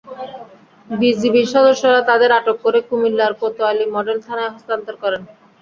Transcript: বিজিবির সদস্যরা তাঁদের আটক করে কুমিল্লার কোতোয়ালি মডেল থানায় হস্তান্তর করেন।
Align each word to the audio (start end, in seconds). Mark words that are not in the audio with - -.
বিজিবির 0.87 1.47
সদস্যরা 1.53 1.99
তাঁদের 2.09 2.31
আটক 2.39 2.57
করে 2.65 2.79
কুমিল্লার 2.87 3.33
কোতোয়ালি 3.41 3.85
মডেল 3.95 4.17
থানায় 4.27 4.53
হস্তান্তর 4.53 4.95
করেন। 5.03 5.21